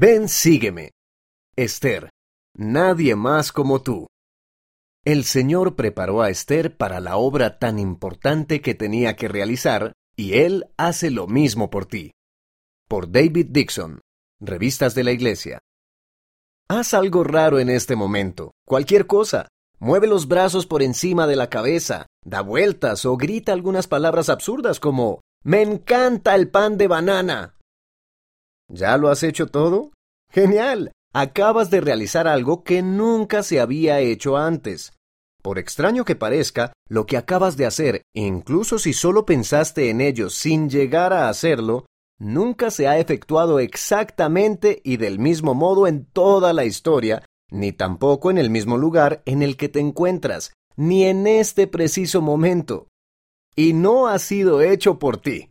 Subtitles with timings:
[0.00, 0.92] Ven, sígueme.
[1.56, 2.08] Esther,
[2.56, 4.06] nadie más como tú.
[5.04, 10.38] El Señor preparó a Esther para la obra tan importante que tenía que realizar, y
[10.38, 12.12] Él hace lo mismo por ti.
[12.88, 14.00] Por David Dixon,
[14.40, 15.58] Revistas de la Iglesia.
[16.70, 19.48] Haz algo raro en este momento, cualquier cosa.
[19.80, 24.80] Mueve los brazos por encima de la cabeza, da vueltas o grita algunas palabras absurdas
[24.80, 27.59] como Me encanta el pan de banana.
[28.72, 29.90] ¿Ya lo has hecho todo?
[30.30, 30.92] Genial.
[31.12, 34.92] Acabas de realizar algo que nunca se había hecho antes.
[35.42, 40.30] Por extraño que parezca, lo que acabas de hacer, incluso si solo pensaste en ello
[40.30, 41.86] sin llegar a hacerlo,
[42.20, 48.30] nunca se ha efectuado exactamente y del mismo modo en toda la historia, ni tampoco
[48.30, 52.86] en el mismo lugar en el que te encuentras, ni en este preciso momento.
[53.56, 55.49] Y no ha sido hecho por ti.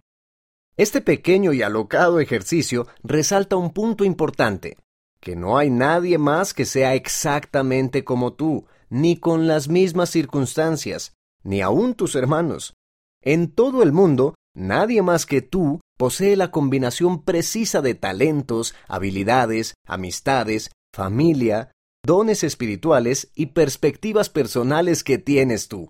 [0.79, 4.77] Este pequeño y alocado ejercicio resalta un punto importante,
[5.19, 11.17] que no hay nadie más que sea exactamente como tú, ni con las mismas circunstancias,
[11.43, 12.75] ni aun tus hermanos.
[13.21, 19.73] En todo el mundo, nadie más que tú posee la combinación precisa de talentos, habilidades,
[19.85, 21.73] amistades, familia,
[22.05, 25.89] dones espirituales y perspectivas personales que tienes tú.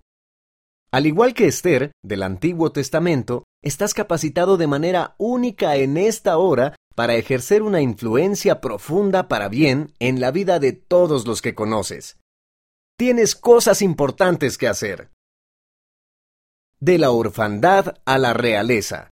[0.92, 6.76] Al igual que Esther, del Antiguo Testamento, estás capacitado de manera única en esta hora
[6.96, 12.18] para ejercer una influencia profunda para bien en la vida de todos los que conoces.
[12.98, 15.12] Tienes cosas importantes que hacer.
[16.80, 19.10] De la orfandad a la realeza.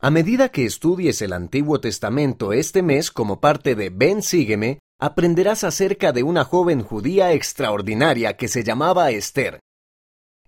[0.00, 5.64] A medida que estudies el Antiguo Testamento este mes como parte de Ven Sígueme, aprenderás
[5.64, 9.60] acerca de una joven judía extraordinaria que se llamaba Esther.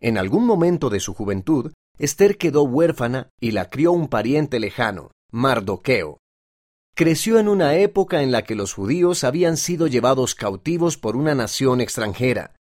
[0.00, 5.10] En algún momento de su juventud, Esther quedó huérfana y la crió un pariente lejano,
[5.30, 6.18] Mardoqueo.
[6.94, 11.34] Creció en una época en la que los judíos habían sido llevados cautivos por una
[11.34, 12.56] nación extranjera.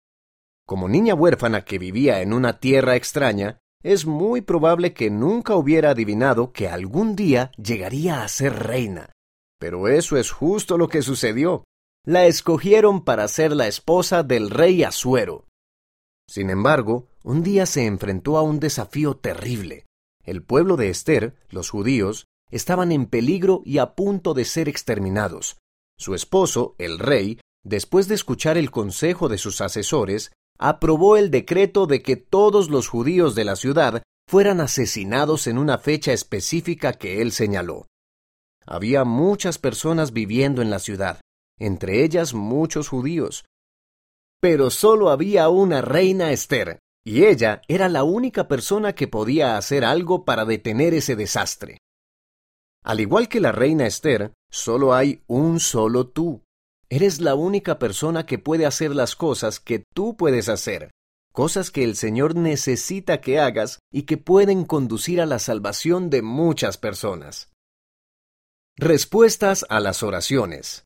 [0.65, 5.91] Como niña huérfana que vivía en una tierra extraña, es muy probable que nunca hubiera
[5.91, 9.11] adivinado que algún día llegaría a ser reina.
[9.57, 11.63] Pero eso es justo lo que sucedió.
[12.05, 15.45] La escogieron para ser la esposa del rey Asuero.
[16.27, 19.85] Sin embargo, un día se enfrentó a un desafío terrible.
[20.23, 25.57] El pueblo de Esther, los judíos, estaban en peligro y a punto de ser exterminados.
[25.97, 31.87] Su esposo, el rey, después de escuchar el consejo de sus asesores, aprobó el decreto
[31.87, 37.21] de que todos los judíos de la ciudad fueran asesinados en una fecha específica que
[37.21, 37.87] él señaló.
[38.65, 41.21] Había muchas personas viviendo en la ciudad,
[41.57, 43.45] entre ellas muchos judíos,
[44.39, 49.85] pero solo había una reina Esther, y ella era la única persona que podía hacer
[49.85, 51.79] algo para detener ese desastre.
[52.83, 56.43] Al igual que la reina Esther, solo hay un solo tú.
[56.89, 60.91] Eres la única persona que puede hacer las cosas que tú puedes hacer,
[61.31, 66.21] cosas que el Señor necesita que hagas y que pueden conducir a la salvación de
[66.21, 67.51] muchas personas.
[68.77, 70.85] Respuestas a las oraciones.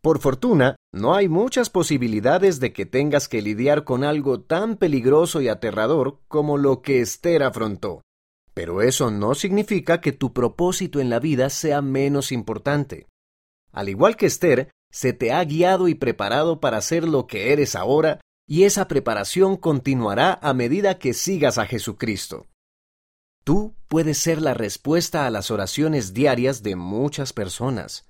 [0.00, 5.40] Por fortuna, no hay muchas posibilidades de que tengas que lidiar con algo tan peligroso
[5.40, 8.02] y aterrador como lo que Esther afrontó.
[8.54, 13.06] Pero eso no significa que tu propósito en la vida sea menos importante.
[13.72, 17.74] Al igual que Esther, se te ha guiado y preparado para ser lo que eres
[17.74, 22.46] ahora, y esa preparación continuará a medida que sigas a Jesucristo.
[23.44, 28.07] Tú puedes ser la respuesta a las oraciones diarias de muchas personas.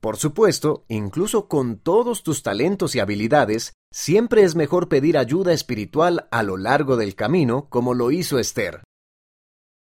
[0.00, 6.26] Por supuesto, incluso con todos tus talentos y habilidades, siempre es mejor pedir ayuda espiritual
[6.30, 8.82] a lo largo del camino, como lo hizo Esther.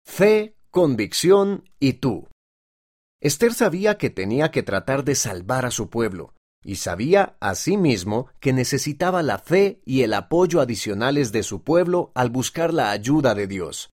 [0.05, 2.29] Fe, convicción y tú.
[3.23, 8.53] Esther sabía que tenía que tratar de salvar a su pueblo, y sabía asimismo que
[8.53, 13.47] necesitaba la fe y el apoyo adicionales de su pueblo al buscar la ayuda de
[13.47, 13.91] Dios.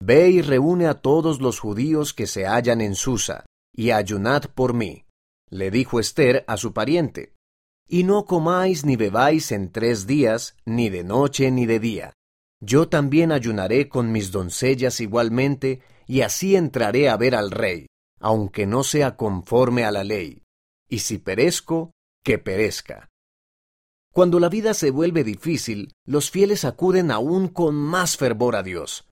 [0.00, 4.74] Ve y reúne a todos los judíos que se hallan en Susa, y ayunad por
[4.74, 5.07] mí
[5.50, 7.34] le dijo Esther a su pariente,
[7.88, 12.12] y no comáis ni bebáis en tres días, ni de noche ni de día.
[12.60, 17.86] Yo también ayunaré con mis doncellas igualmente, y así entraré a ver al rey,
[18.20, 20.42] aunque no sea conforme a la ley.
[20.88, 21.92] Y si perezco,
[22.22, 23.08] que perezca.
[24.12, 29.08] Cuando la vida se vuelve difícil, los fieles acuden aún con más fervor a Dios.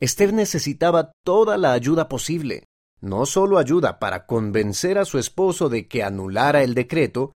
[0.00, 2.64] Esther necesitaba toda la ayuda posible,
[3.00, 7.32] no solo ayuda para convencer a su esposo de que anulara el decreto,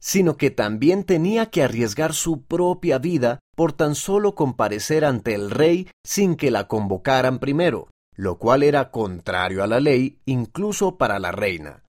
[0.00, 5.50] sino que también tenía que arriesgar su propia vida por tan solo comparecer ante el
[5.50, 11.18] rey sin que la convocaran primero, lo cual era contrario a la ley incluso para
[11.18, 11.84] la reina.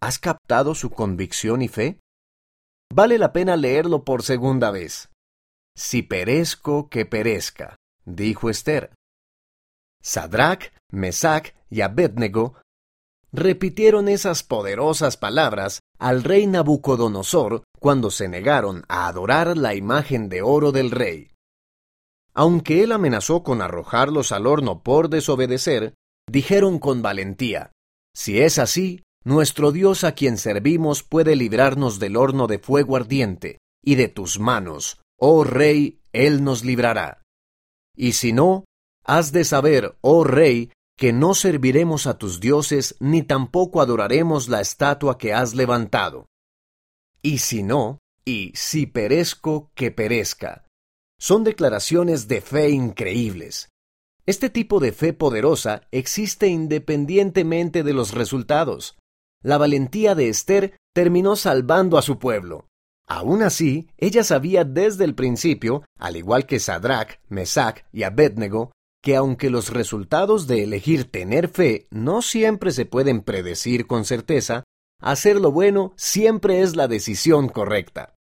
[0.00, 2.00] ¿Has captado su convicción y fe?
[2.92, 5.10] Vale la pena leerlo por segunda vez.
[5.76, 8.92] Si perezco, que perezca, dijo Esther.
[10.02, 12.54] Sadrach, Mesach y Abednego
[13.32, 20.42] repitieron esas poderosas palabras al rey Nabucodonosor cuando se negaron a adorar la imagen de
[20.42, 21.30] oro del rey.
[22.34, 25.94] Aunque él amenazó con arrojarlos al horno por desobedecer,
[26.30, 27.72] dijeron con valentía,
[28.14, 33.58] Si es así, nuestro Dios a quien servimos puede librarnos del horno de fuego ardiente,
[33.84, 37.22] y de tus manos, oh rey, él nos librará.
[37.96, 38.64] Y si no,
[39.04, 44.60] has de saber, oh rey, que no serviremos a tus dioses ni tampoco adoraremos la
[44.60, 46.26] estatua que has levantado.
[47.22, 50.66] Y si no, y si perezco, que perezca.
[51.18, 53.68] Son declaraciones de fe increíbles.
[54.26, 58.96] Este tipo de fe poderosa existe independientemente de los resultados.
[59.42, 62.68] La valentía de Esther terminó salvando a su pueblo.
[63.08, 68.70] Aún así, ella sabía desde el principio, al igual que Sadrach, Mesach y Abednego,
[69.02, 74.64] que aunque los resultados de elegir tener fe no siempre se pueden predecir con certeza,
[75.00, 78.14] hacer lo bueno siempre es la decisión correcta.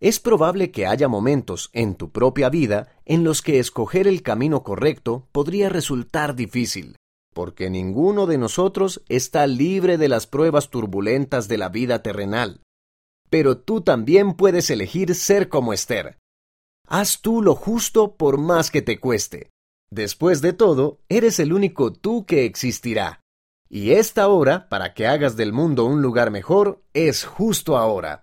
[0.00, 4.64] Es probable que haya momentos en tu propia vida en los que escoger el camino
[4.64, 6.96] correcto podría resultar difícil,
[7.32, 12.60] porque ninguno de nosotros está libre de las pruebas turbulentas de la vida terrenal.
[13.30, 16.18] Pero tú también puedes elegir ser como Esther.
[16.88, 19.53] Haz tú lo justo por más que te cueste.
[19.94, 23.20] Después de todo, eres el único tú que existirá.
[23.68, 28.22] Y esta hora, para que hagas del mundo un lugar mejor, es justo ahora.